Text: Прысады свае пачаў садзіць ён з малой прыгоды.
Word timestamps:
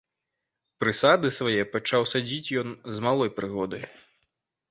Прысады 0.83 1.27
свае 1.39 1.61
пачаў 1.75 2.01
садзіць 2.13 2.53
ён 2.61 2.69
з 2.95 3.05
малой 3.09 3.29
прыгоды. 3.41 3.79